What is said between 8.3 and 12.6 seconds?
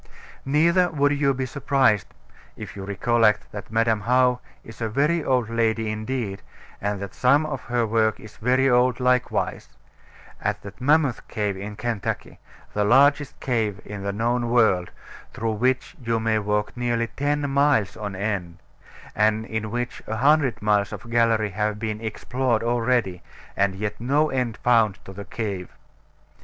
very old likewise) at that Mammoth Cave in Kentucky,